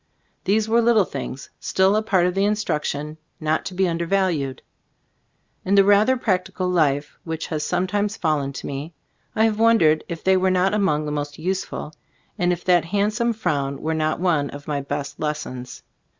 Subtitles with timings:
[0.45, 4.63] These were little things, still a part of the instructions not to be undervalued.
[5.63, 8.53] In the rather practical life which has 96 Vbe Store of A£ GMldbooft sometimes fallen
[8.53, 8.93] to me,
[9.35, 11.93] I have won dered if they were not among the most useful,
[12.39, 15.83] and if that handsome frown were not one of my best lessons.